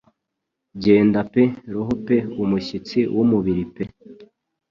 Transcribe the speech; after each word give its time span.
Genda 0.83 1.19
pe 1.31 1.43
roho 1.73 1.93
pe 2.05 2.17
umushyitsi 2.43 2.99
wumubiri 3.15 3.65
pe 3.73 3.83